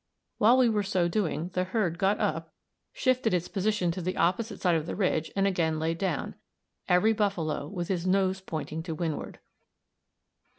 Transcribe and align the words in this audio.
While 0.39 0.57
we 0.57 0.67
were 0.67 0.81
so 0.81 1.07
doing, 1.07 1.49
the 1.53 1.63
herd 1.63 1.99
got 1.99 2.19
up, 2.19 2.55
shifted 2.91 3.35
its 3.35 3.47
position 3.47 3.91
to 3.91 4.01
the 4.01 4.17
opposite 4.17 4.59
side 4.59 4.73
of 4.73 4.87
the 4.87 4.95
ridge, 4.95 5.31
and 5.35 5.45
again 5.45 5.77
laid 5.77 5.99
down, 5.99 6.33
every 6.89 7.13
buffalo 7.13 7.67
with 7.67 7.87
his 7.87 8.07
nose 8.07 8.41
pointing 8.41 8.81
to 8.81 8.95
windward. 8.95 9.37